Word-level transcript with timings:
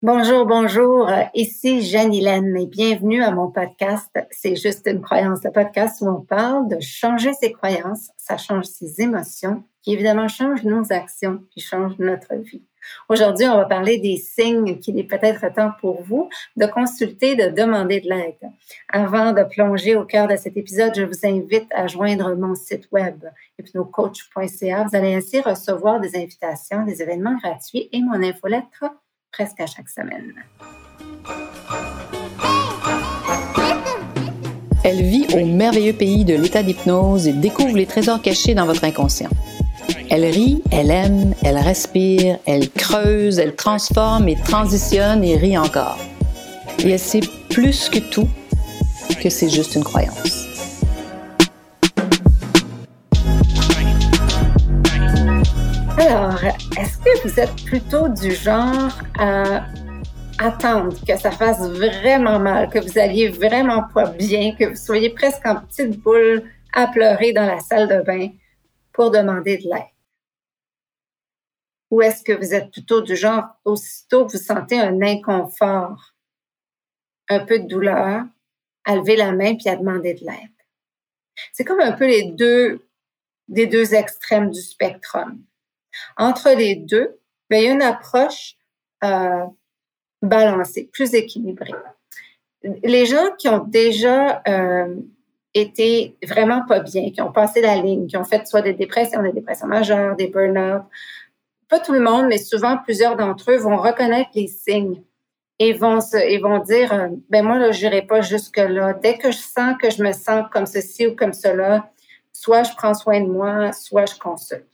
Bonjour, 0.00 0.46
bonjour. 0.46 1.10
Ici 1.34 1.82
Jeanne 1.82 2.14
Hélène 2.14 2.56
et 2.56 2.66
bienvenue 2.66 3.20
à 3.20 3.32
mon 3.32 3.50
podcast. 3.50 4.16
C'est 4.30 4.54
juste 4.54 4.86
une 4.86 5.00
croyance, 5.00 5.40
le 5.42 5.50
podcast 5.50 6.00
où 6.02 6.06
on 6.06 6.20
parle 6.20 6.68
de 6.68 6.78
changer 6.78 7.32
ses 7.32 7.50
croyances. 7.50 8.10
Ça 8.16 8.36
change 8.36 8.66
ses 8.66 9.00
émotions, 9.00 9.64
qui 9.82 9.94
évidemment 9.94 10.28
change 10.28 10.62
nos 10.62 10.92
actions, 10.92 11.40
qui 11.50 11.58
change 11.58 11.98
notre 11.98 12.36
vie. 12.36 12.62
Aujourd'hui, 13.08 13.48
on 13.48 13.56
va 13.56 13.64
parler 13.64 13.98
des 13.98 14.18
signes 14.18 14.78
qu'il 14.78 15.00
est 15.00 15.02
peut-être 15.02 15.52
temps 15.52 15.72
pour 15.80 16.00
vous 16.00 16.28
de 16.56 16.66
consulter, 16.66 17.34
de 17.34 17.48
demander 17.48 18.00
de 18.00 18.08
l'aide. 18.08 18.52
Avant 18.92 19.32
de 19.32 19.42
plonger 19.42 19.96
au 19.96 20.04
cœur 20.04 20.28
de 20.28 20.36
cet 20.36 20.56
épisode, 20.56 20.92
je 20.94 21.02
vous 21.02 21.26
invite 21.26 21.66
à 21.74 21.88
joindre 21.88 22.36
mon 22.36 22.54
site 22.54 22.88
web 22.92 23.24
hypnocoach.ca. 23.58 24.84
Vous 24.84 24.96
allez 24.96 25.14
ainsi 25.14 25.40
recevoir 25.40 25.98
des 25.98 26.16
invitations, 26.16 26.84
des 26.84 27.02
événements 27.02 27.36
gratuits 27.42 27.88
et 27.90 28.00
mon 28.00 28.22
infolettre 28.22 28.84
presque 29.32 29.60
à 29.60 29.66
chaque 29.66 29.88
semaine. 29.88 30.34
Elle 34.84 35.02
vit 35.02 35.26
au 35.34 35.44
merveilleux 35.44 35.92
pays 35.92 36.24
de 36.24 36.34
l'état 36.34 36.62
d'hypnose 36.62 37.26
et 37.26 37.32
découvre 37.32 37.76
les 37.76 37.86
trésors 37.86 38.22
cachés 38.22 38.54
dans 38.54 38.66
votre 38.66 38.84
inconscient. 38.84 39.30
Elle 40.10 40.24
rit, 40.24 40.62
elle 40.70 40.90
aime, 40.90 41.34
elle 41.42 41.58
respire, 41.58 42.38
elle 42.46 42.70
creuse, 42.70 43.38
elle 43.38 43.54
transforme 43.54 44.28
et 44.28 44.36
transitionne 44.36 45.22
et 45.22 45.36
rit 45.36 45.58
encore. 45.58 45.98
Et 46.78 46.90
elle 46.90 46.98
sait 46.98 47.20
plus 47.50 47.88
que 47.88 47.98
tout 47.98 48.28
que 49.20 49.30
c'est 49.30 49.50
juste 49.50 49.74
une 49.74 49.84
croyance. 49.84 50.47
Alors, 56.00 56.44
est-ce 56.78 56.96
que 56.98 57.26
vous 57.26 57.40
êtes 57.40 57.64
plutôt 57.64 58.08
du 58.08 58.30
genre 58.30 58.92
à 59.18 59.66
attendre 60.38 60.96
que 61.04 61.16
ça 61.18 61.32
fasse 61.32 61.60
vraiment 61.68 62.38
mal, 62.38 62.70
que 62.70 62.78
vous 62.78 62.98
alliez 62.98 63.28
vraiment 63.28 63.82
pas 63.92 64.08
bien, 64.08 64.54
que 64.54 64.66
vous 64.66 64.76
soyez 64.76 65.10
presque 65.10 65.44
en 65.44 65.56
petite 65.56 65.98
boule 65.98 66.44
à 66.72 66.86
pleurer 66.86 67.32
dans 67.32 67.46
la 67.46 67.58
salle 67.58 67.88
de 67.88 68.00
bain 68.02 68.28
pour 68.92 69.10
demander 69.10 69.58
de 69.58 69.64
l'aide? 69.64 69.92
Ou 71.90 72.02
est-ce 72.02 72.22
que 72.22 72.32
vous 72.32 72.54
êtes 72.54 72.70
plutôt 72.70 73.00
du 73.00 73.16
genre, 73.16 73.46
aussitôt 73.64 74.24
que 74.24 74.32
vous 74.32 74.38
sentez 74.38 74.78
un 74.78 75.02
inconfort, 75.02 76.14
un 77.28 77.40
peu 77.40 77.58
de 77.58 77.66
douleur, 77.66 78.22
à 78.84 78.94
lever 78.94 79.16
la 79.16 79.32
main 79.32 79.56
puis 79.56 79.68
à 79.68 79.74
demander 79.74 80.14
de 80.14 80.24
l'aide? 80.24 80.54
C'est 81.52 81.64
comme 81.64 81.80
un 81.80 81.92
peu 81.92 82.06
les 82.06 82.30
deux, 82.30 82.86
des 83.48 83.66
deux 83.66 83.94
extrêmes 83.94 84.50
du 84.50 84.60
spectrum. 84.60 85.42
Entre 86.16 86.50
les 86.50 86.76
deux, 86.76 87.18
ben, 87.50 87.58
il 87.58 87.64
y 87.64 87.68
a 87.68 87.72
une 87.72 87.82
approche 87.82 88.56
euh, 89.04 89.44
balancée, 90.22 90.88
plus 90.92 91.14
équilibrée. 91.14 91.74
Les 92.82 93.06
gens 93.06 93.30
qui 93.38 93.48
ont 93.48 93.64
déjà 93.64 94.42
euh, 94.48 94.96
été 95.54 96.16
vraiment 96.26 96.64
pas 96.66 96.80
bien, 96.80 97.10
qui 97.10 97.22
ont 97.22 97.32
passé 97.32 97.60
la 97.60 97.76
ligne, 97.76 98.06
qui 98.06 98.16
ont 98.16 98.24
fait 98.24 98.46
soit 98.46 98.62
des 98.62 98.74
dépressions, 98.74 99.22
des 99.22 99.32
dépressions 99.32 99.68
majeures, 99.68 100.16
des 100.16 100.28
burn-out, 100.28 100.82
pas 101.68 101.78
tout 101.78 101.92
le 101.92 102.00
monde, 102.00 102.26
mais 102.28 102.38
souvent 102.38 102.78
plusieurs 102.78 103.16
d'entre 103.16 103.52
eux 103.52 103.58
vont 103.58 103.76
reconnaître 103.76 104.30
les 104.34 104.48
signes 104.48 105.02
et 105.58 105.72
vont 105.72 105.98
dire 105.98 106.92
euh, 106.92 107.08
ben 107.30 107.44
moi 107.44 107.58
là 107.58 107.72
j'irai 107.72 108.02
pas 108.02 108.20
jusque 108.20 108.58
là 108.58 108.92
dès 108.92 109.18
que 109.18 109.30
je 109.30 109.38
sens 109.38 109.74
que 109.80 109.90
je 109.90 110.02
me 110.02 110.12
sens 110.12 110.46
comme 110.52 110.66
ceci 110.66 111.06
ou 111.06 111.16
comme 111.16 111.32
cela 111.32 111.90
soit 112.32 112.62
je 112.62 112.74
prends 112.76 112.94
soin 112.94 113.20
de 113.20 113.26
moi 113.26 113.72
soit 113.72 114.06
je 114.06 114.16
consulte 114.16 114.66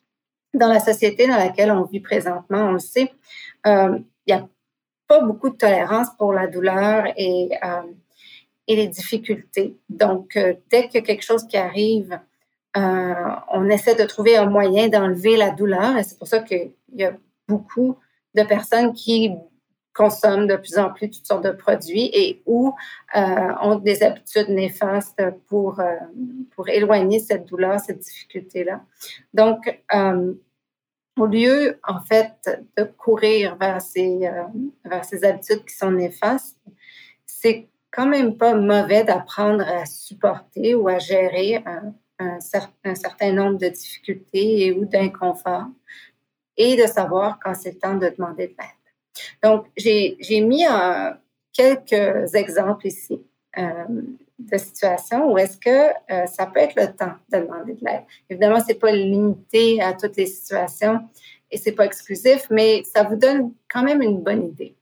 dans 0.54 0.68
la 0.68 0.80
société 0.80 1.26
dans 1.26 1.36
laquelle 1.36 1.70
on 1.70 1.84
vit 1.84 2.00
présentement, 2.00 2.68
on 2.68 2.72
le 2.72 2.78
sait, 2.78 3.12
euh, 3.66 3.98
il 4.26 4.34
n'y 4.34 4.40
a 4.40 4.48
pas 5.08 5.20
beaucoup 5.20 5.50
de 5.50 5.56
tolérance 5.56 6.08
pour 6.18 6.32
la 6.32 6.46
douleur 6.46 7.04
et, 7.16 7.50
euh, 7.64 7.82
et 8.66 8.76
les 8.76 8.88
difficultés. 8.88 9.76
Donc, 9.88 10.36
euh, 10.36 10.54
dès 10.70 10.88
qu'il 10.88 11.00
y 11.00 11.02
a 11.02 11.06
quelque 11.06 11.24
chose 11.24 11.46
qui 11.46 11.56
arrive, 11.56 12.18
on 12.76 13.68
essaie 13.68 13.94
de 13.94 14.02
trouver 14.02 14.36
un 14.36 14.46
moyen 14.46 14.88
d'enlever 14.88 15.36
la 15.36 15.50
douleur 15.50 15.96
et 15.96 16.02
c'est 16.02 16.18
pour 16.18 16.26
ça 16.26 16.40
qu'il 16.40 16.72
y 16.94 17.04
a 17.04 17.12
beaucoup 17.46 17.96
de 18.34 18.42
personnes 18.42 18.92
qui 18.92 19.30
consomment 19.94 20.46
de 20.46 20.56
plus 20.56 20.76
en 20.76 20.90
plus 20.90 21.10
toutes 21.10 21.26
sortes 21.26 21.44
de 21.44 21.50
produits 21.50 22.10
et 22.12 22.42
ou 22.46 22.74
ont 23.14 23.76
des 23.76 24.02
habitudes 24.02 24.48
néfastes 24.48 25.22
pour, 25.48 25.80
pour 26.54 26.68
éloigner 26.68 27.20
cette 27.20 27.46
douleur, 27.46 27.78
cette 27.78 28.00
difficulté-là. 28.00 28.82
Donc, 29.32 29.80
au 31.18 31.26
lieu, 31.26 31.78
en 31.86 32.00
fait, 32.00 32.32
de 32.76 32.84
courir 32.84 33.56
vers 33.56 33.80
ces, 33.80 34.26
euh, 34.26 34.42
vers 34.84 35.04
ces 35.04 35.24
habitudes 35.24 35.64
qui 35.64 35.74
sont 35.74 35.92
néfastes, 35.92 36.58
c'est 37.24 37.68
quand 37.90 38.06
même 38.06 38.36
pas 38.36 38.54
mauvais 38.54 39.04
d'apprendre 39.04 39.62
à 39.62 39.86
supporter 39.86 40.74
ou 40.74 40.88
à 40.88 40.98
gérer 40.98 41.62
un, 41.66 41.94
un, 42.18 42.38
un 42.84 42.94
certain 42.94 43.32
nombre 43.32 43.58
de 43.58 43.68
difficultés 43.68 44.66
et 44.66 44.72
ou 44.72 44.84
d'inconfort 44.84 45.66
et 46.56 46.76
de 46.76 46.86
savoir 46.86 47.38
quand 47.42 47.54
c'est 47.54 47.72
le 47.72 47.78
temps 47.78 47.94
de 47.94 48.08
demander 48.08 48.48
de 48.48 48.54
l'aide. 48.58 48.83
Donc, 49.42 49.66
j'ai 49.76 50.40
mis 50.40 50.66
euh, 50.66 51.10
quelques 51.52 52.34
exemples 52.34 52.86
ici. 52.86 53.20
Euh, 53.56 53.84
de 54.36 54.58
situation 54.58 55.32
où 55.32 55.38
est-ce 55.38 55.56
que 55.56 55.90
euh, 56.12 56.26
ça 56.26 56.46
peut 56.46 56.58
être 56.58 56.74
le 56.74 56.92
temps 56.92 57.14
de 57.32 57.38
demander 57.38 57.74
de 57.74 57.84
l'aide. 57.84 58.02
Évidemment, 58.28 58.58
c'est 58.66 58.74
pas 58.74 58.90
limité 58.90 59.80
à 59.80 59.92
toutes 59.92 60.16
les 60.16 60.26
situations 60.26 61.08
et 61.52 61.56
c'est 61.56 61.70
pas 61.70 61.84
exclusif, 61.84 62.48
mais 62.50 62.82
ça 62.82 63.04
vous 63.04 63.14
donne 63.14 63.52
quand 63.72 63.84
même 63.84 64.02
une 64.02 64.20
bonne 64.20 64.48
idée. 64.48 64.74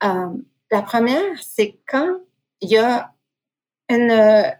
La 0.00 0.82
première, 0.82 1.36
c'est 1.38 1.76
quand 1.86 2.18
il 2.62 2.70
y 2.70 2.78
a 2.78 3.12
une, 3.90 4.54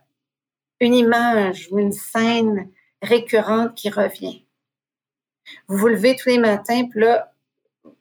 une 0.80 0.94
image 0.94 1.68
ou 1.70 1.78
une 1.78 1.92
scène 1.92 2.68
récurrente 3.00 3.74
qui 3.74 3.88
revient. 3.88 4.44
Vous 5.68 5.78
vous 5.78 5.88
levez 5.88 6.16
tous 6.16 6.28
les 6.28 6.38
matins, 6.38 6.86
puis 6.90 7.00
là, 7.00 7.32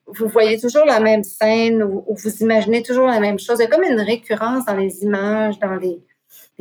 vous 0.08 0.28
voyez 0.28 0.60
toujours 0.60 0.86
la 0.86 1.00
même 1.00 1.24
scène 1.24 1.84
ou, 1.84 2.04
ou, 2.08 2.16
vous 2.16 2.38
imaginez 2.42 2.82
toujours 2.82 3.08
la 3.08 3.20
même 3.20 3.40
chose. 3.40 3.58
Il 3.60 3.64
y 3.64 3.66
a 3.66 3.70
comme 3.70 3.84
une 3.84 4.00
récurrence 4.00 4.66
dans 4.66 4.76
les 4.76 5.04
images, 5.04 5.60
dans 5.60 5.76
les, 5.76 6.00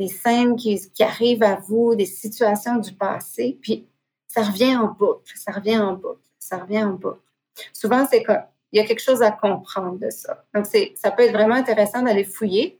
scènes 0.07 0.55
qui, 0.55 0.79
qui, 0.91 1.03
arrivent 1.03 1.43
à 1.43 1.55
vous, 1.55 1.95
des 1.95 2.05
situations 2.05 2.77
du 2.77 2.93
passé, 2.93 3.57
puis 3.61 3.87
ça 4.27 4.43
revient 4.43 4.75
en 4.75 4.87
boucle, 4.87 5.33
ça 5.35 5.51
revient 5.51 5.79
en 5.79 5.93
boucle, 5.93 6.21
ça 6.37 6.57
revient 6.57 6.83
en 6.83 6.93
boucle. 6.93 7.19
Souvent, 7.73 8.05
c'est 8.05 8.23
qu'il 8.23 8.43
y 8.73 8.79
a 8.79 8.83
quelque 8.83 9.01
chose 9.01 9.23
à 9.23 9.31
comprendre 9.31 9.97
de 9.97 10.09
ça. 10.11 10.43
Donc, 10.53 10.67
ça 10.67 11.11
peut 11.11 11.23
être 11.23 11.33
vraiment 11.33 11.55
intéressant 11.55 12.03
d'aller 12.03 12.25
fouiller 12.25 12.79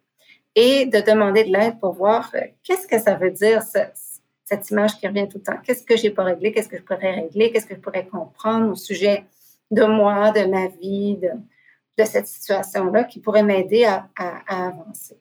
et 0.54 0.86
de 0.86 1.00
demander 1.00 1.44
de 1.44 1.52
l'aide 1.52 1.80
pour 1.80 1.94
voir 1.94 2.32
euh, 2.36 2.42
qu'est-ce 2.64 2.88
que 2.88 3.00
ça 3.00 3.16
veut 3.16 3.32
dire, 3.32 3.64
cette 3.64 4.70
image 4.70 4.98
qui 5.00 5.08
revient 5.08 5.28
tout 5.28 5.40
le 5.40 5.44
temps? 5.44 5.60
Qu'est-ce 5.64 5.84
que 5.84 5.98
j'ai 5.98 6.10
pas 6.10 6.24
réglé? 6.24 6.52
Qu'est-ce 6.52 6.70
que 6.70 6.78
je 6.78 6.84
pourrais 6.84 7.14
régler? 7.14 7.52
Qu'est-ce 7.52 7.66
que 7.66 7.76
je 7.76 7.80
pourrais 7.80 8.06
comprendre 8.06 8.72
au 8.72 8.76
sujet 8.76 9.24
de 9.72 9.84
moi, 9.84 10.32
de 10.32 10.46
ma 10.46 10.68
vie, 10.68 11.18
de, 11.18 12.06
cette 12.06 12.28
situation-là 12.28 13.06
qui 13.06 13.20
pourrait 13.20 13.44
m'aider 13.44 13.86
à, 13.86 14.08
avancer. 14.48 15.20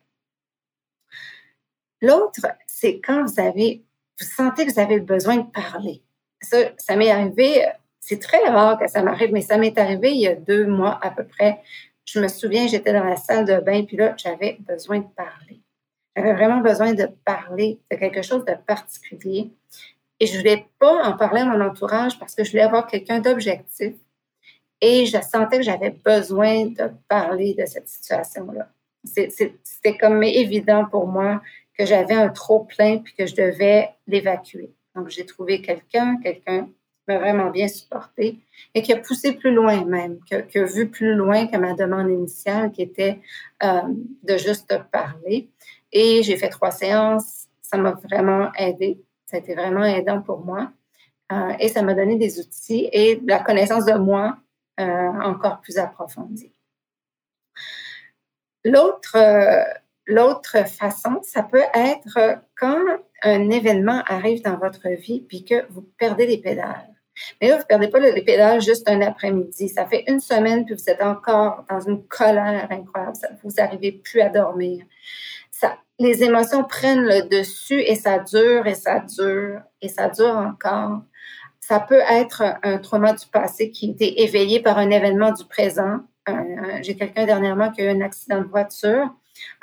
L'autre, 2.02 2.46
c'est 2.66 3.00
quand 3.00 3.24
vous 3.24 3.40
avez, 3.40 3.82
vous 4.20 4.26
sentez 4.26 4.66
que 4.66 4.72
vous 4.72 4.80
avez 4.80 5.00
besoin 5.00 5.36
de 5.38 5.50
parler. 5.50 6.02
Ça, 6.42 6.58
ça 6.76 6.96
m'est 6.96 7.10
arrivé, 7.10 7.66
c'est 7.98 8.20
très 8.20 8.46
rare 8.46 8.78
que 8.78 8.88
ça 8.88 9.02
m'arrive, 9.02 9.32
mais 9.32 9.40
ça 9.40 9.56
m'est 9.56 9.78
arrivé 9.78 10.12
il 10.12 10.20
y 10.20 10.28
a 10.28 10.34
deux 10.34 10.66
mois 10.66 10.98
à 11.02 11.10
peu 11.10 11.24
près. 11.24 11.62
Je 12.04 12.20
me 12.20 12.28
souviens, 12.28 12.68
j'étais 12.68 12.92
dans 12.92 13.04
la 13.04 13.16
salle 13.16 13.46
de 13.46 13.58
bain, 13.58 13.84
puis 13.84 13.96
là, 13.96 14.14
j'avais 14.16 14.58
besoin 14.60 14.98
de 14.98 15.08
parler. 15.16 15.60
J'avais 16.14 16.34
vraiment 16.34 16.58
besoin 16.58 16.94
de 16.94 17.06
parler 17.24 17.80
de 17.90 17.96
quelque 17.96 18.22
chose 18.22 18.44
de 18.44 18.54
particulier. 18.66 19.50
Et 20.20 20.26
je 20.26 20.38
voulais 20.38 20.66
pas 20.78 21.04
en 21.04 21.16
parler 21.16 21.42
à 21.42 21.44
mon 21.44 21.60
entourage 21.60 22.18
parce 22.18 22.34
que 22.34 22.44
je 22.44 22.52
voulais 22.52 22.62
avoir 22.62 22.86
quelqu'un 22.86 23.20
d'objectif. 23.20 23.94
Et 24.80 25.06
je 25.06 25.18
sentais 25.20 25.58
que 25.58 25.62
j'avais 25.62 25.90
besoin 25.90 26.66
de 26.66 26.90
parler 27.08 27.54
de 27.54 27.64
cette 27.66 27.88
situation-là. 27.88 28.68
C'était 29.04 29.96
comme 29.98 30.22
évident 30.22 30.84
pour 30.84 31.06
moi 31.06 31.40
que 31.78 31.86
j'avais 31.86 32.14
un 32.14 32.28
trop 32.28 32.64
plein 32.64 32.98
puis 32.98 33.14
que 33.14 33.26
je 33.26 33.34
devais 33.34 33.90
l'évacuer. 34.06 34.70
Donc, 34.94 35.08
j'ai 35.08 35.26
trouvé 35.26 35.60
quelqu'un, 35.60 36.18
quelqu'un 36.22 36.64
qui 36.64 36.72
m'a 37.08 37.18
vraiment 37.18 37.50
bien 37.50 37.68
supporté 37.68 38.38
et 38.74 38.82
qui 38.82 38.92
a 38.92 38.96
poussé 38.96 39.34
plus 39.34 39.52
loin 39.52 39.84
même, 39.84 40.18
qui 40.24 40.34
a, 40.34 40.64
vu 40.64 40.88
plus 40.88 41.14
loin 41.14 41.46
que 41.46 41.56
ma 41.56 41.74
demande 41.74 42.10
initiale 42.10 42.72
qui 42.72 42.82
était 42.82 43.20
euh, 43.62 43.82
de 44.22 44.36
juste 44.36 44.74
parler. 44.90 45.48
Et 45.92 46.22
j'ai 46.22 46.36
fait 46.36 46.48
trois 46.48 46.70
séances. 46.70 47.46
Ça 47.62 47.76
m'a 47.76 47.92
vraiment 47.92 48.50
aidé. 48.58 48.98
Ça 49.26 49.36
a 49.36 49.40
été 49.40 49.54
vraiment 49.54 49.84
aidant 49.84 50.22
pour 50.22 50.44
moi. 50.44 50.70
Euh, 51.32 51.52
et 51.58 51.68
ça 51.68 51.82
m'a 51.82 51.94
donné 51.94 52.16
des 52.16 52.38
outils 52.38 52.88
et 52.92 53.20
la 53.26 53.40
connaissance 53.40 53.84
de 53.84 53.94
moi 53.94 54.38
encore 54.78 55.60
plus 55.60 55.78
approfondie. 55.78 56.52
L'autre 58.64 59.16
L'autre 60.06 60.68
façon, 60.68 61.20
ça 61.22 61.42
peut 61.42 61.64
être 61.74 62.38
quand 62.56 62.84
un 63.22 63.50
événement 63.50 64.02
arrive 64.06 64.40
dans 64.42 64.56
votre 64.56 64.88
vie 64.88 65.20
puis 65.20 65.44
que 65.44 65.66
vous 65.70 65.82
perdez 65.98 66.26
les 66.26 66.38
pédales. 66.38 66.94
Mais 67.40 67.48
là, 67.48 67.56
vous 67.56 67.62
ne 67.62 67.66
perdez 67.66 67.88
pas 67.88 67.98
le 67.98 68.24
pédale 68.24 68.60
juste 68.60 68.88
un 68.88 69.00
après-midi. 69.00 69.68
Ça 69.68 69.86
fait 69.86 70.04
une 70.06 70.20
semaine, 70.20 70.64
puis 70.64 70.74
vous 70.74 70.90
êtes 70.90 71.02
encore 71.02 71.64
dans 71.68 71.80
une 71.80 72.06
colère 72.06 72.68
incroyable. 72.70 73.16
vous 73.42 73.50
n'arrivez 73.56 73.92
plus 73.92 74.20
à 74.20 74.28
dormir. 74.28 74.84
Ça, 75.50 75.76
les 75.98 76.22
émotions 76.22 76.62
prennent 76.62 77.04
le 77.04 77.28
dessus 77.28 77.80
et 77.80 77.96
ça 77.96 78.18
dure 78.18 78.66
et 78.66 78.74
ça 78.74 79.00
dure 79.00 79.62
et 79.80 79.88
ça 79.88 80.08
dure 80.08 80.36
encore. 80.36 81.00
Ça 81.68 81.80
peut 81.80 82.02
être 82.08 82.44
un 82.62 82.78
trauma 82.78 83.12
du 83.12 83.26
passé 83.26 83.72
qui 83.72 83.88
a 83.88 83.90
été 83.90 84.22
éveillé 84.22 84.60
par 84.60 84.78
un 84.78 84.88
événement 84.90 85.32
du 85.32 85.44
présent. 85.44 85.98
J'ai 86.82 86.94
quelqu'un 86.94 87.26
dernièrement 87.26 87.72
qui 87.72 87.80
a 87.82 87.86
eu 87.86 87.96
un 87.96 88.02
accident 88.02 88.40
de 88.40 88.46
voiture. 88.46 89.10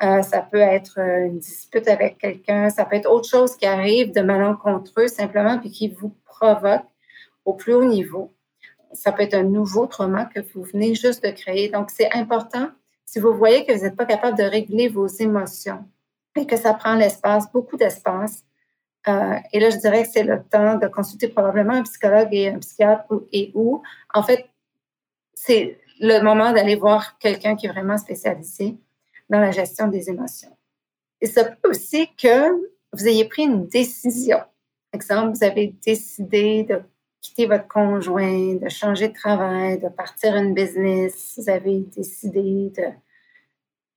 Euh, 0.03 0.21
ça 0.21 0.41
peut 0.41 0.59
être 0.59 0.99
une 0.99 1.39
dispute 1.39 1.87
avec 1.87 2.17
quelqu'un, 2.17 2.69
ça 2.69 2.83
peut 2.83 2.97
être 2.97 3.09
autre 3.09 3.29
chose 3.29 3.55
qui 3.55 3.65
arrive 3.65 4.13
de 4.13 4.19
malencontreux 4.19 5.07
simplement 5.07 5.57
puis 5.59 5.71
qui 5.71 5.87
vous 5.87 6.13
provoque 6.25 6.83
au 7.45 7.53
plus 7.53 7.73
haut 7.73 7.85
niveau. 7.85 8.33
Ça 8.91 9.13
peut 9.13 9.23
être 9.23 9.33
un 9.33 9.43
nouveau 9.43 9.87
trauma 9.87 10.25
que 10.25 10.41
vous 10.53 10.63
venez 10.63 10.95
juste 10.95 11.23
de 11.23 11.31
créer. 11.31 11.69
Donc, 11.69 11.89
c'est 11.89 12.11
important 12.13 12.67
si 13.05 13.19
vous 13.19 13.33
voyez 13.33 13.65
que 13.65 13.71
vous 13.71 13.83
n'êtes 13.83 13.95
pas 13.95 14.05
capable 14.05 14.37
de 14.37 14.43
réguler 14.43 14.89
vos 14.89 15.07
émotions 15.07 15.85
et 16.35 16.45
que 16.45 16.57
ça 16.57 16.73
prend 16.73 16.95
l'espace, 16.95 17.49
beaucoup 17.51 17.77
d'espace. 17.77 18.43
Euh, 19.07 19.35
et 19.51 19.59
là, 19.59 19.69
je 19.69 19.77
dirais 19.77 20.03
que 20.03 20.09
c'est 20.09 20.23
le 20.23 20.43
temps 20.43 20.75
de 20.75 20.87
consulter 20.87 21.27
probablement 21.27 21.73
un 21.73 21.83
psychologue 21.83 22.29
et 22.31 22.49
un 22.49 22.59
psychiatre 22.59 23.05
et 23.31 23.51
où, 23.53 23.81
en 24.13 24.23
fait, 24.23 24.49
c'est 25.33 25.77
le 25.99 26.21
moment 26.21 26.51
d'aller 26.51 26.75
voir 26.75 27.17
quelqu'un 27.17 27.55
qui 27.55 27.65
est 27.65 27.69
vraiment 27.69 27.97
spécialisé 27.97 28.77
dans 29.29 29.39
la 29.39 29.51
gestion 29.51 29.87
des 29.87 30.09
émotions. 30.09 30.55
Et 31.21 31.27
ça 31.27 31.45
peut 31.45 31.69
aussi 31.69 32.09
que 32.15 32.49
vous 32.93 33.07
ayez 33.07 33.25
pris 33.25 33.43
une 33.43 33.67
décision. 33.67 34.39
Exemple, 34.93 35.35
vous 35.35 35.43
avez 35.43 35.75
décidé 35.85 36.63
de 36.63 36.81
quitter 37.21 37.47
votre 37.47 37.67
conjoint, 37.67 38.55
de 38.55 38.69
changer 38.69 39.07
de 39.07 39.13
travail, 39.13 39.79
de 39.79 39.87
partir 39.87 40.35
une 40.35 40.53
business, 40.53 41.35
vous 41.37 41.49
avez 41.49 41.79
décidé 41.79 42.71
de 42.77 42.83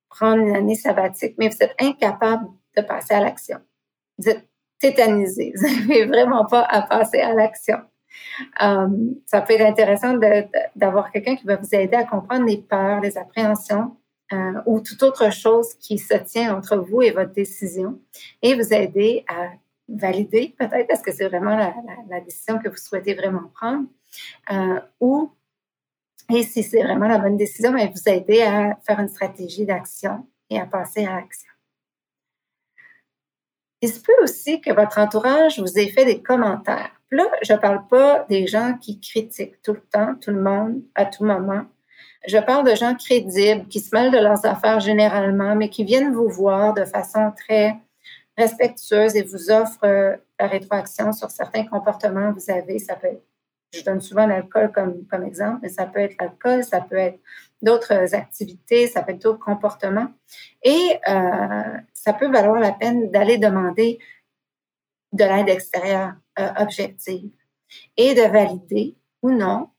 prendre 0.09 0.41
une 0.41 0.55
année 0.55 0.75
sabbatique, 0.75 1.35
mais 1.37 1.49
vous 1.49 1.57
êtes 1.59 1.75
incapable 1.79 2.47
de 2.75 2.81
passer 2.81 3.13
à 3.13 3.19
l'action. 3.19 3.59
Tétanisé. 4.79 5.53
Vous 5.57 5.87
n'avez 5.87 6.05
vraiment 6.05 6.45
pas 6.45 6.61
à 6.61 6.81
passer 6.81 7.19
à 7.19 7.33
l'action. 7.33 7.77
Euh, 8.61 8.87
ça 9.25 9.41
peut 9.41 9.53
être 9.53 9.65
intéressant 9.65 10.17
d'avoir 10.75 11.11
quelqu'un 11.11 11.35
qui 11.35 11.45
va 11.45 11.55
vous 11.55 11.73
aider 11.73 11.95
à 11.95 12.03
comprendre 12.03 12.45
les 12.45 12.57
peurs, 12.57 13.01
les 13.01 13.17
appréhensions 13.17 13.95
euh, 14.33 14.61
ou 14.65 14.81
toute 14.81 15.01
autre 15.03 15.31
chose 15.31 15.73
qui 15.75 15.97
se 15.97 16.15
tient 16.15 16.55
entre 16.55 16.77
vous 16.77 17.01
et 17.01 17.11
votre 17.11 17.31
décision 17.31 17.99
et 18.41 18.55
vous 18.55 18.73
aider 18.73 19.25
à 19.27 19.51
valider 19.87 20.53
peut-être 20.59 20.91
est-ce 20.91 21.01
que 21.01 21.13
c'est 21.13 21.29
vraiment 21.29 21.55
la, 21.55 22.19
décision 22.19 22.59
que 22.59 22.67
vous 22.67 22.75
souhaitez 22.75 23.13
vraiment 23.13 23.49
prendre 23.53 23.85
euh, 24.51 24.81
ou 24.99 25.31
et 26.29 26.43
si 26.43 26.61
c'est 26.61 26.83
vraiment 26.83 27.07
la 27.07 27.19
bonne 27.19 27.37
décision, 27.37 27.71
vous 27.71 28.09
aider 28.09 28.41
à 28.41 28.77
faire 28.85 28.99
une 28.99 29.07
stratégie 29.07 29.65
d'action 29.65 30.27
et 30.49 30.59
à 30.59 30.65
passer 30.65 31.05
à 31.05 31.15
l'action. 31.15 31.49
Il 33.81 33.89
se 33.89 33.99
peut 33.99 34.23
aussi 34.23 34.59
que 34.59 34.73
votre 34.73 34.97
entourage 34.97 35.59
vous 35.59 35.77
ait 35.77 35.89
fait 35.89 36.05
des 36.05 36.21
commentaires. 36.21 36.91
Là, 37.11 37.25
je 37.41 37.53
ne 37.53 37.57
parle 37.57 37.87
pas 37.87 38.25
des 38.29 38.47
gens 38.47 38.73
qui 38.79 38.99
critiquent 38.99 39.61
tout 39.61 39.73
le 39.73 39.81
temps, 39.81 40.15
tout 40.19 40.31
le 40.31 40.41
monde, 40.41 40.81
à 40.95 41.05
tout 41.05 41.23
moment. 41.23 41.65
Je 42.27 42.37
parle 42.37 42.69
de 42.69 42.75
gens 42.75 42.95
crédibles 42.95 43.67
qui 43.67 43.79
se 43.79 43.95
mêlent 43.95 44.11
de 44.11 44.17
leurs 44.17 44.45
affaires 44.45 44.79
généralement, 44.79 45.55
mais 45.55 45.69
qui 45.69 45.83
viennent 45.83 46.13
vous 46.13 46.27
voir 46.27 46.73
de 46.73 46.83
façon 46.83 47.31
très 47.31 47.77
respectueuse 48.37 49.15
et 49.15 49.23
vous 49.23 49.49
offre 49.49 49.83
euh, 49.85 50.15
la 50.39 50.47
rétroaction 50.47 51.11
sur 51.13 51.31
certains 51.31 51.65
comportements 51.65 52.33
que 52.33 52.39
vous 52.39 52.51
avez. 52.51 52.79
Ça 52.79 52.95
peut 52.95 53.07
être, 53.07 53.23
je 53.73 53.83
donne 53.83 54.01
souvent 54.01 54.27
l'alcool 54.27 54.71
comme, 54.71 55.05
comme 55.07 55.23
exemple, 55.23 55.59
mais 55.61 55.69
ça 55.69 55.85
peut 55.85 55.99
être 55.99 56.15
l'alcool, 56.19 56.63
ça 56.63 56.81
peut 56.81 56.97
être 56.97 57.19
d'autres 57.61 58.13
activités, 58.13 58.87
ça 58.87 59.01
peut 59.01 59.13
être 59.13 59.21
d'autres 59.21 59.43
comportements. 59.43 60.07
Et 60.63 60.99
euh, 61.07 61.77
ça 62.07 62.13
peut 62.13 62.31
valoir 62.31 62.61
la 62.61 62.71
peine 62.71 63.11
d'aller 63.11 63.37
demander 63.37 63.99
de 65.11 65.25
l'aide 65.25 65.49
extérieure 65.49 66.13
euh, 66.39 66.49
objective 66.57 67.31
et 67.97 68.15
de 68.15 68.21
valider 68.21 68.95
ou 69.21 69.31
non 69.31 69.69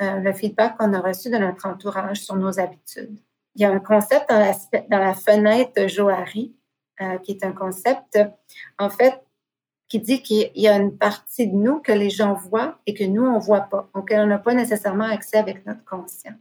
le 0.00 0.32
feedback 0.32 0.76
qu'on 0.76 0.92
a 0.92 1.00
reçu 1.00 1.28
de 1.28 1.38
notre 1.38 1.66
entourage 1.66 2.18
sur 2.20 2.36
nos 2.36 2.60
habitudes. 2.60 3.18
Il 3.56 3.62
y 3.62 3.64
a 3.64 3.70
un 3.72 3.80
concept 3.80 4.28
dans 4.28 4.98
la, 4.98 5.14
fenêtre 5.14 5.72
de 5.76 5.88
Johari 5.88 6.54
euh, 7.00 7.18
qui 7.18 7.32
est 7.32 7.44
un 7.44 7.52
concept, 7.52 8.18
en 8.78 8.90
fait, 8.90 9.20
qui 9.88 9.98
dit 9.98 10.22
qu'il 10.22 10.52
y 10.54 10.68
a 10.68 10.76
une 10.76 10.96
partie 10.96 11.48
de 11.48 11.56
nous 11.56 11.80
que 11.80 11.90
les 11.90 12.10
gens 12.10 12.34
voient 12.34 12.78
et 12.86 12.94
que 12.94 13.02
nous, 13.02 13.24
on 13.24 13.36
ne 13.36 13.40
voit 13.40 13.62
pas, 13.62 13.88
auquel 13.94 14.20
on 14.20 14.26
n'a 14.26 14.38
pas 14.38 14.54
nécessairement 14.54 15.10
accès 15.10 15.38
avec 15.38 15.66
notre 15.66 15.84
conscient. 15.84 16.34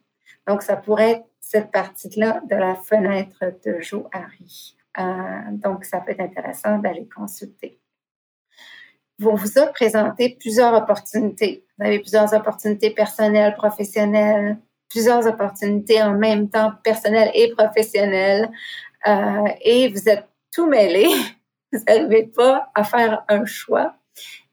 Donc, 0.46 0.62
ça 0.62 0.76
pourrait 0.76 1.12
être 1.12 1.26
cette 1.40 1.72
partie-là 1.72 2.42
de 2.50 2.56
la 2.56 2.76
fenêtre 2.76 3.40
de. 3.66 3.72
Euh, 3.72 4.76
donc, 5.52 5.86
ça 5.86 6.00
peut 6.00 6.12
être 6.12 6.22
intéressant 6.22 6.80
d'aller 6.80 7.08
consulter. 7.08 7.80
Vous 9.20 9.36
vous 9.36 9.60
a 9.60 9.68
présenté 9.68 10.38
plusieurs 10.40 10.74
opportunités. 10.76 11.66
Vous 11.78 11.86
avez 11.86 12.00
plusieurs 12.00 12.34
opportunités 12.34 12.92
personnelles, 12.92 13.56
professionnelles, 13.56 14.58
plusieurs 14.90 15.26
opportunités 15.26 16.02
en 16.02 16.14
même 16.14 16.50
temps 16.50 16.72
personnelles 16.84 17.32
et 17.34 17.52
professionnelles. 17.52 18.50
Euh, 19.08 19.48
et 19.62 19.90
vous 19.90 20.08
êtes 20.08 20.28
tout 20.54 20.68
mêlé. 20.68 21.08
Vous 21.74 21.80
n'arrivez 21.86 22.24
pas 22.28 22.72
à 22.76 22.86
faire 22.86 23.26
un 23.28 23.44
choix. 23.44 23.96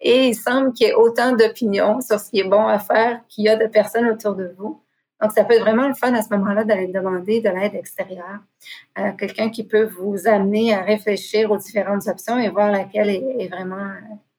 Et 0.01 0.27
il 0.29 0.35
semble 0.35 0.73
qu'il 0.73 0.89
y 0.89 0.91
ait 0.91 0.95
autant 0.95 1.31
d'opinions 1.31 2.01
sur 2.01 2.19
ce 2.19 2.29
qui 2.29 2.41
est 2.41 2.49
bon 2.49 2.67
à 2.67 2.81
faire 2.81 3.21
qu'il 3.29 3.45
y 3.45 3.49
a 3.49 3.55
de 3.55 3.69
personnes 3.69 4.09
autour 4.09 4.35
de 4.35 4.53
vous. 4.59 4.83
Donc, 5.21 5.33
ça 5.33 5.45
peut 5.45 5.55
être 5.55 5.63
vraiment 5.63 5.89
le 5.89 5.95
fun 5.95 6.13
à 6.13 6.23
ce 6.23 6.35
moment-là 6.35 6.65
d'aller 6.65 6.89
demander 6.89 7.41
de 7.41 7.49
l'aide 7.49 7.75
extérieure. 7.75 8.41
Euh, 8.99 9.13
quelqu'un 9.13 9.51
qui 9.51 9.65
peut 9.65 9.85
vous 9.85 10.27
amener 10.27 10.75
à 10.75 10.83
réfléchir 10.83 11.51
aux 11.51 11.57
différentes 11.57 12.07
options 12.09 12.39
et 12.39 12.49
voir 12.49 12.71
laquelle 12.71 13.11
est, 13.11 13.49
vraiment 13.49 13.93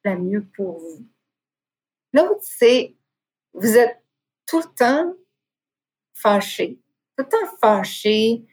la 0.03 0.15
mieux 0.15 0.45
pour 0.55 0.79
vous. 0.79 1.05
L'autre, 2.13 2.41
c'est 2.41 2.93
vous 3.53 3.77
êtes 3.77 4.01
tout 4.45 4.59
le 4.59 4.75
temps 4.77 5.13
fâché, 6.13 6.77
tout 7.17 7.23
le 7.23 7.29
temps 7.29 7.57
fâché, 7.61 8.43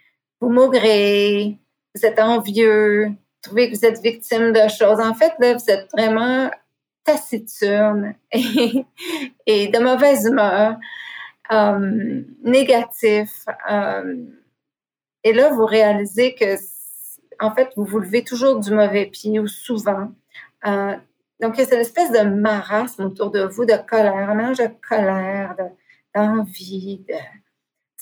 vous 0.40 0.48
maugrez, 0.48 1.58
vous 1.94 2.06
êtes 2.06 2.18
envieux, 2.18 3.06
vous 3.08 3.16
trouvez 3.42 3.70
que 3.70 3.76
vous 3.76 3.84
êtes 3.84 4.00
victime 4.00 4.52
de 4.52 4.68
choses. 4.68 5.00
En 5.00 5.14
fait, 5.14 5.32
là, 5.38 5.54
vous 5.54 5.70
êtes 5.70 5.90
vraiment 5.92 6.50
taciturne 7.04 8.14
et, 8.32 9.68
de 9.68 9.78
mauvaise 9.78 10.26
humeur, 10.26 10.76
euh, 11.52 12.22
négatif. 12.42 13.30
Euh, 13.70 14.24
et 15.24 15.32
là, 15.32 15.50
vous 15.50 15.66
réalisez 15.66 16.34
que, 16.34 16.56
en 17.40 17.54
fait, 17.54 17.70
vous 17.76 17.84
vous 17.84 17.98
levez 17.98 18.24
toujours 18.24 18.58
du 18.58 18.72
mauvais 18.72 19.06
pied 19.06 19.38
ou 19.38 19.46
souvent. 19.46 20.12
Euh, 20.66 20.96
donc, 21.40 21.58
a 21.58 21.64
cette 21.64 21.80
espèce 21.80 22.10
de 22.12 22.22
marasme 22.28 23.04
autour 23.04 23.30
de 23.30 23.42
vous, 23.42 23.64
de 23.64 23.76
colère, 23.88 24.30
un 24.30 24.52
de 24.52 24.68
colère, 24.88 25.56
d'envie, 26.14 27.04
de, 27.08 27.14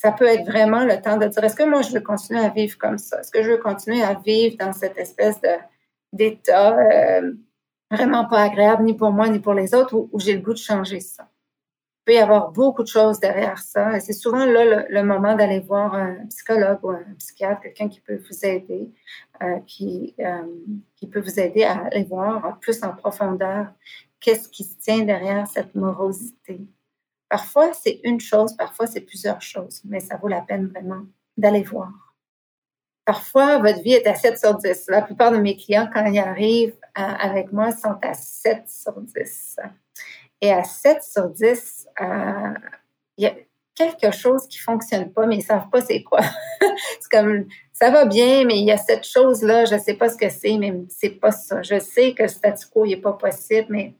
ça 0.00 0.12
peut 0.12 0.26
être 0.26 0.46
vraiment 0.46 0.84
le 0.86 0.98
temps 1.02 1.18
de 1.18 1.26
dire 1.26 1.44
est-ce 1.44 1.56
que 1.56 1.68
moi 1.68 1.82
je 1.82 1.92
veux 1.92 2.00
continuer 2.00 2.40
à 2.40 2.48
vivre 2.48 2.78
comme 2.78 2.96
ça? 2.96 3.20
Est-ce 3.20 3.30
que 3.30 3.42
je 3.42 3.50
veux 3.50 3.58
continuer 3.58 4.02
à 4.02 4.14
vivre 4.14 4.56
dans 4.58 4.72
cette 4.72 4.96
espèce 4.96 5.38
d'état 6.10 6.78
euh, 6.78 7.34
vraiment 7.90 8.24
pas 8.26 8.44
agréable 8.44 8.84
ni 8.84 8.94
pour 8.94 9.10
moi 9.10 9.28
ni 9.28 9.40
pour 9.40 9.52
les 9.52 9.74
autres 9.74 9.94
ou, 9.94 10.18
j'ai 10.18 10.32
le 10.32 10.40
goût 10.40 10.54
de 10.54 10.58
changer 10.58 11.00
ça? 11.00 11.28
Y 12.14 12.18
avoir 12.18 12.50
beaucoup 12.50 12.82
de 12.82 12.88
choses 12.88 13.20
derrière 13.20 13.58
ça 13.58 13.96
et 13.96 14.00
c'est 14.00 14.12
souvent 14.12 14.44
là 14.44 14.86
le, 14.88 15.02
moment 15.02 15.34
d'aller 15.34 15.60
voir 15.60 15.94
un 15.94 16.26
psychologue 16.28 16.78
ou 16.82 16.90
un 16.90 17.04
psychiatre, 17.18 17.62
quelqu'un 17.62 17.88
qui 17.88 18.00
peut 18.00 18.16
vous 18.16 18.44
aider, 18.44 18.90
euh, 19.42 19.58
qui, 19.66 20.14
euh, 20.18 20.42
qui 20.96 21.06
peut 21.06 21.20
vous 21.20 21.38
aider 21.38 21.64
à 21.64 21.84
aller 21.84 22.04
voir 22.04 22.58
plus 22.60 22.82
en 22.82 22.94
profondeur 22.94 23.66
qu'est-ce 24.20 24.48
qui 24.48 24.64
se 24.64 24.78
tient 24.78 25.04
derrière 25.04 25.46
cette 25.46 25.74
morosité. 25.74 26.60
Parfois, 27.28 27.72
c'est 27.72 28.00
une 28.04 28.20
chose, 28.20 28.56
parfois, 28.56 28.86
c'est 28.86 29.00
plusieurs 29.00 29.40
choses, 29.40 29.80
mais 29.84 30.00
ça 30.00 30.16
vaut 30.16 30.28
la 30.28 30.40
peine 30.40 30.66
vraiment 30.66 31.02
d'aller 31.36 31.62
voir. 31.62 32.10
Parfois, 33.04 33.58
votre 33.58 33.80
vie 33.82 33.92
est 33.92 34.06
à 34.06 34.14
7 34.14 34.38
sur 34.38 34.56
10. 34.56 34.86
La 34.88 35.02
plupart 35.02 35.32
de 35.32 35.38
mes 35.38 35.56
clients, 35.56 35.88
quand 35.92 36.04
ils 36.04 36.18
arrivent 36.18 36.76
euh, 36.98 37.02
avec 37.02 37.52
moi, 37.52 37.72
sont 37.72 37.96
à 38.02 38.14
7 38.14 38.68
sur 38.68 39.00
10. 39.00 39.56
Et 40.40 40.52
à 40.52 40.64
7 40.64 41.02
sur 41.02 41.28
10, 41.28 41.86
euh, 42.00 42.54
il 43.18 43.24
y 43.24 43.26
a 43.26 43.34
quelque 43.74 44.14
chose 44.14 44.46
qui 44.48 44.58
ne 44.58 44.62
fonctionne 44.62 45.12
pas, 45.12 45.26
mais 45.26 45.36
ils 45.36 45.40
ne 45.40 45.44
savent 45.44 45.68
pas 45.70 45.80
c'est 45.80 46.02
quoi. 46.02 46.20
c'est 47.00 47.10
comme, 47.10 47.46
ça 47.72 47.90
va 47.90 48.04
bien, 48.04 48.44
mais 48.44 48.58
il 48.58 48.66
y 48.66 48.72
a 48.72 48.76
cette 48.76 49.04
chose-là, 49.04 49.64
je 49.64 49.74
ne 49.74 49.80
sais 49.80 49.94
pas 49.94 50.08
ce 50.08 50.16
que 50.16 50.28
c'est, 50.28 50.56
mais 50.58 50.74
c'est 50.88 51.10
pas 51.10 51.30
ça. 51.30 51.62
Je 51.62 51.78
sais 51.78 52.14
que 52.14 52.22
le 52.22 52.28
statu 52.28 52.66
quo 52.68 52.86
n'est 52.86 52.96
pas 52.96 53.12
possible, 53.12 53.66
mais 53.70 53.94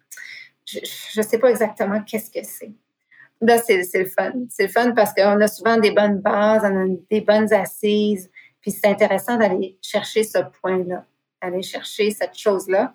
je 0.67 1.21
ne 1.21 1.23
sais 1.23 1.39
pas 1.39 1.51
exactement 1.51 2.03
qu'est-ce 2.03 2.31
que 2.31 2.45
c'est. 2.45 2.73
Là, 3.41 3.59
c'est 3.59 3.79
le 3.79 4.05
fun. 4.05 4.33
C'est 4.51 4.65
le 4.65 4.69
fun 4.69 4.93
parce 4.93 5.15
qu'on 5.15 5.41
a 5.41 5.49
souvent 5.49 5.79
des 5.79 5.93
bonnes 5.93 6.19
bases, 6.19 6.63
on 6.65 6.77
a 6.77 6.97
des 7.11 7.23
bonnes 7.23 7.53
assises. 7.53 8.31
Puis 8.61 8.71
c'est 8.71 8.87
intéressant 8.87 9.37
d'aller 9.37 9.79
chercher 9.81 10.23
ce 10.25 10.39
point-là, 10.61 11.07
d'aller 11.43 11.63
chercher 11.63 12.11
cette 12.11 12.37
chose-là 12.37 12.95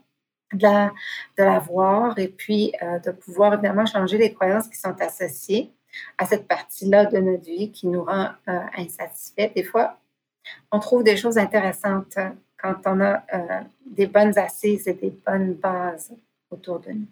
de 0.57 1.43
la, 1.43 1.59
voir 1.59 2.17
et 2.17 2.27
puis 2.27 2.73
euh, 2.81 2.99
de 2.99 3.11
pouvoir 3.11 3.53
évidemment 3.53 3.85
changer 3.85 4.17
les 4.17 4.33
croyances 4.33 4.67
qui 4.67 4.77
sont 4.77 4.95
associées 4.99 5.71
à 6.17 6.25
cette 6.25 6.47
partie-là 6.47 7.05
de 7.05 7.17
notre 7.17 7.45
vie 7.45 7.71
qui 7.71 7.87
nous 7.87 8.03
rend 8.03 8.29
euh, 8.47 8.59
insatisfaits. 8.77 9.53
Des 9.55 9.63
fois, 9.63 9.97
on 10.71 10.79
trouve 10.79 11.03
des 11.03 11.17
choses 11.17 11.37
intéressantes 11.37 12.17
quand 12.57 12.75
on 12.85 12.99
a 13.01 13.23
euh, 13.33 13.61
des 13.85 14.07
bonnes 14.07 14.37
assises 14.37 14.87
et 14.87 14.93
des 14.93 15.13
bonnes 15.25 15.53
bases 15.53 16.13
autour 16.49 16.79
de 16.79 16.91
nous. 16.91 17.07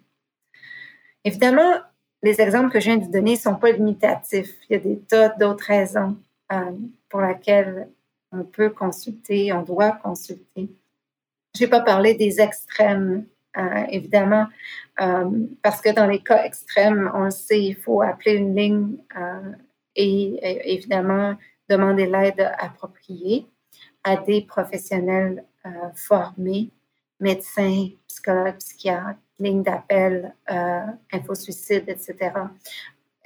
Évidemment, 1.24 1.74
les 2.22 2.40
exemples 2.40 2.70
que 2.70 2.80
je 2.80 2.86
viens 2.86 2.96
de 2.96 3.10
donner 3.10 3.32
ne 3.32 3.38
sont 3.38 3.56
pas 3.56 3.72
limitatifs. 3.72 4.54
Il 4.68 4.74
y 4.74 4.76
a 4.76 4.82
des 4.82 4.98
tas 4.98 5.28
d'autres 5.30 5.66
raisons 5.66 6.16
pour 7.08 7.20
lesquelles 7.20 7.88
on 8.34 8.44
peut 8.44 8.70
consulter, 8.70 9.52
on 9.52 9.62
doit 9.62 9.92
consulter. 9.92 10.68
Je 11.56 11.64
n'ai 11.64 11.70
pas 11.70 11.80
parlé 11.80 12.14
des 12.14 12.40
extrêmes, 12.40 13.26
euh, 13.56 13.84
évidemment, 13.88 14.46
euh, 15.00 15.30
parce 15.62 15.80
que 15.80 15.94
dans 15.94 16.06
les 16.06 16.20
cas 16.20 16.44
extrêmes, 16.44 17.10
on 17.14 17.24
le 17.24 17.30
sait, 17.30 17.62
il 17.62 17.76
faut 17.76 18.02
appeler 18.02 18.34
une 18.34 18.56
ligne 18.56 18.96
euh, 19.16 19.52
et, 19.94 20.72
évidemment 20.74 21.36
demander 21.68 22.06
l'aide 22.06 22.52
appropriée 22.58 23.46
à 24.02 24.16
des 24.16 24.42
professionnels 24.42 25.44
formés, 25.94 26.70
médecins, 27.20 27.88
psychologues, 28.06 28.58
psychiatres, 28.58 29.18
lignes 29.38 29.62
d'appel, 29.62 30.34
info-suicide, 31.10 31.84
etc. 31.86 32.32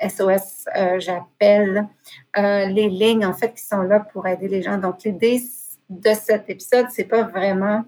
SOS, 0.01 0.67
j'appelle 0.99 1.89
les 2.37 2.89
lignes 2.89 3.27
en 3.27 3.33
fait 3.33 3.55
qui 3.55 3.65
sont 3.65 3.83
là 3.83 3.99
pour 3.99 4.29
aider 4.29 4.47
les 4.47 4.63
gens. 4.63 4.79
Donc 4.79 5.03
l'idée 5.03 5.43
de 5.91 6.15
cet 6.15 6.49
épisode, 6.49 6.87
c'est 6.91 7.07
pas 7.07 7.25
vraiment 7.25 7.85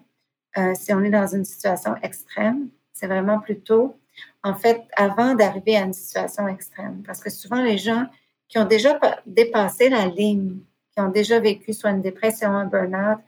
euh, 0.59 0.75
si 0.75 0.93
on 0.93 1.03
est 1.03 1.11
dans 1.11 1.27
une 1.27 1.45
situation 1.45 1.95
extrême, 2.03 2.69
c'est 2.93 3.07
vraiment 3.07 3.41
plutôt, 3.41 3.97
en 4.43 4.55
fait, 4.55 4.83
avant 4.97 5.35
d'arriver 5.35 5.77
à 5.77 5.83
une 5.83 5.93
situation 5.93 6.49
extrême. 6.49 7.03
Parce 7.07 7.21
que 7.21 7.31
souvent, 7.31 7.63
les 7.63 7.79
gens 7.79 8.07
qui 8.49 8.59
ont 8.59 8.65
déjà 8.65 8.99
dépassé 9.27 9.89
la 9.89 10.07
ligne, 10.07 10.59
qui 10.93 11.01
ont 11.01 11.09
déjà 11.09 11.39
vécu 11.39 11.73
soit 11.73 11.91
une 11.91 12.03
dépression, 12.03 12.51
un 12.51 12.67
burn-out, 12.67 13.19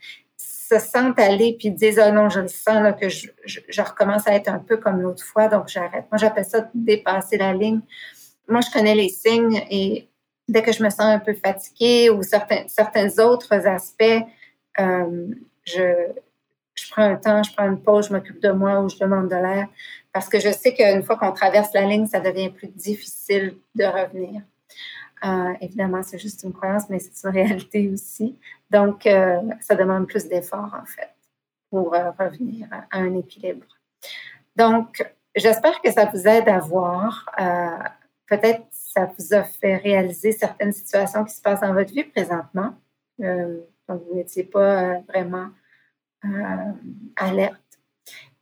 se 0.72 0.78
sentent 0.78 1.18
aller 1.18 1.56
puis 1.58 1.70
disent 1.70 2.00
oh 2.04 2.10
non 2.12 2.28
je 2.28 2.40
le 2.40 2.48
sens 2.48 2.82
là, 2.82 2.92
que 2.92 3.08
je, 3.08 3.28
je, 3.44 3.82
recommence 3.82 4.26
à 4.26 4.34
être 4.34 4.48
un 4.48 4.58
peu 4.58 4.78
comme 4.78 5.00
l'autre 5.00 5.22
fois 5.22 5.48
donc 5.48 5.68
j'arrête 5.68 6.06
moi 6.10 6.18
j'appelle 6.18 6.44
ça 6.44 6.70
dépasser 6.74 7.36
la 7.36 7.52
ligne 7.52 7.80
moi 8.48 8.60
je 8.60 8.70
connais 8.70 8.94
les 8.94 9.08
signes 9.08 9.62
et 9.70 10.08
dès 10.48 10.62
que 10.62 10.72
je 10.72 10.82
me 10.82 10.88
sens 10.88 11.00
un 11.00 11.18
peu 11.18 11.34
fatiguée 11.34 12.10
ou 12.10 12.22
certains 12.22 12.64
certains 12.68 13.18
autres 13.18 13.66
aspects 13.66 14.24
euh, 14.80 15.26
je 15.64 16.08
je 16.74 16.90
prends 16.90 17.02
un 17.02 17.16
temps, 17.16 17.42
je 17.42 17.52
prends 17.54 17.66
une 17.66 17.80
pause, 17.80 18.08
je 18.08 18.12
m'occupe 18.12 18.40
de 18.40 18.50
moi 18.50 18.80
ou 18.80 18.88
je 18.88 18.96
demande 18.98 19.28
de 19.28 19.36
l'air. 19.36 19.68
Parce 20.12 20.28
que 20.28 20.40
je 20.40 20.50
sais 20.50 20.74
qu'une 20.74 21.02
fois 21.02 21.16
qu'on 21.16 21.32
traverse 21.32 21.72
la 21.74 21.82
ligne, 21.82 22.06
ça 22.06 22.20
devient 22.20 22.50
plus 22.50 22.68
difficile 22.68 23.56
de 23.74 23.84
revenir. 23.84 24.42
Euh, 25.24 25.52
évidemment, 25.60 26.02
c'est 26.02 26.18
juste 26.18 26.42
une 26.42 26.52
croyance, 26.52 26.88
mais 26.88 26.98
c'est 26.98 27.26
une 27.26 27.32
réalité 27.32 27.88
aussi. 27.88 28.38
Donc, 28.70 29.06
euh, 29.06 29.40
ça 29.60 29.76
demande 29.76 30.06
plus 30.06 30.26
d'efforts, 30.26 30.76
en 30.80 30.84
fait, 30.84 31.14
pour 31.70 31.94
euh, 31.94 32.10
revenir 32.18 32.66
à, 32.70 32.98
un 32.98 33.14
équilibre. 33.14 33.66
Donc, 34.56 35.04
j'espère 35.36 35.80
que 35.80 35.92
ça 35.92 36.06
vous 36.06 36.26
aide 36.26 36.48
à 36.48 36.58
voir. 36.58 37.30
Peut-être 38.26 38.62
ça 38.70 39.10
vous 39.16 39.34
a 39.34 39.44
fait 39.44 39.76
réaliser 39.76 40.32
certaines 40.32 40.72
situations 40.72 41.24
qui 41.24 41.34
se 41.34 41.40
passent 41.40 41.60
dans 41.60 41.72
votre 41.72 41.92
vie 41.92 42.04
présentement. 42.04 42.74
donc, 43.18 44.02
vous 44.08 44.14
n'étiez 44.14 44.44
pas 44.44 44.98
vraiment 45.08 45.48
alerte. 47.16 47.56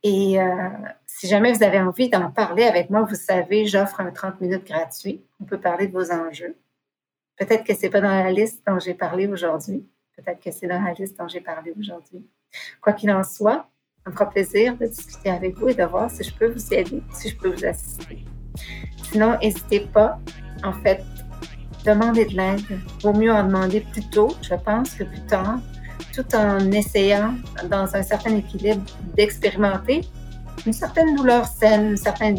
Et 0.03 0.41
euh, 0.41 0.69
si 1.05 1.27
jamais 1.27 1.53
vous 1.53 1.63
avez 1.63 1.79
envie 1.79 2.09
d'en 2.09 2.31
parler 2.31 2.63
avec 2.63 2.89
moi, 2.89 3.03
vous 3.03 3.15
savez, 3.15 3.67
j'offre 3.67 3.99
un 4.01 4.11
30 4.11 4.41
minutes 4.41 4.65
gratuit. 4.65 5.23
On 5.39 5.45
peut 5.45 5.59
parler 5.59 5.87
de 5.87 5.93
vos 5.93 6.11
enjeux. 6.11 6.55
Peut-être 7.37 7.63
que 7.63 7.75
ce 7.75 7.83
n'est 7.83 7.89
pas 7.89 8.01
dans 8.01 8.09
la 8.09 8.31
liste 8.31 8.63
dont 8.67 8.79
j'ai 8.79 8.93
parlé 8.93 9.27
aujourd'hui. 9.27 9.87
Peut-être 10.15 10.39
que 10.39 10.51
c'est 10.51 10.67
dans 10.67 10.81
la 10.81 10.93
liste 10.93 11.17
dont 11.19 11.27
j'ai 11.27 11.41
parlé 11.41 11.73
aujourd'hui. 11.77 12.25
Quoi 12.81 12.93
qu'il 12.93 13.11
en 13.11 13.23
soit, 13.23 13.69
ça 14.03 14.09
me 14.09 14.13
fera 14.13 14.29
plaisir 14.29 14.75
de 14.77 14.87
discuter 14.87 15.29
avec 15.29 15.55
vous 15.57 15.69
et 15.69 15.75
de 15.75 15.83
voir 15.83 16.09
si 16.09 16.23
je 16.23 16.33
peux 16.33 16.51
vous 16.51 16.73
aider, 16.73 17.01
si 17.13 17.29
je 17.29 17.37
peux 17.37 17.49
vous 17.49 17.65
assister. 17.65 18.25
Sinon, 19.11 19.37
n'hésitez 19.39 19.81
pas, 19.81 20.19
en 20.63 20.73
fait, 20.73 21.03
demander 21.85 22.25
de 22.25 22.35
l'aide. 22.35 22.79
Vaut 23.01 23.13
mieux 23.13 23.31
en 23.31 23.43
demander 23.43 23.81
plus 23.81 24.07
tôt, 24.09 24.35
je 24.41 24.55
pense, 24.55 24.95
que 24.95 25.03
plus 25.03 25.25
tard, 25.27 25.59
tout 26.13 26.35
en 26.35 26.71
essayant, 26.71 27.35
dans 27.69 27.95
un 27.95 28.03
certain 28.03 28.35
équilibre, 28.35 28.83
d'expérimenter 29.15 30.01
une 30.65 30.73
certaine 30.73 31.15
douleur 31.15 31.45
saine, 31.45 31.93
un 31.93 31.95
certain 31.95 32.35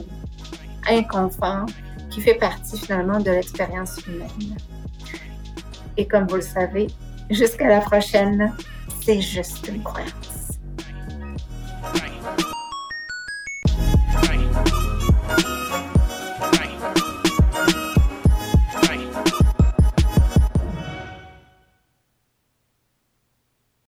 inconfort 0.88 1.66
qui 2.10 2.20
fait 2.20 2.34
partie 2.34 2.78
finalement 2.78 3.20
de 3.20 3.30
l'expérience 3.30 3.96
humaine. 4.06 4.56
Et 5.96 6.06
comme 6.06 6.26
vous 6.26 6.36
le 6.36 6.42
savez, 6.42 6.88
jusqu'à 7.30 7.68
la 7.68 7.80
prochaine, 7.80 8.54
c'est 9.02 9.20
juste 9.20 9.68
une 9.68 9.82
croyance. 9.82 10.31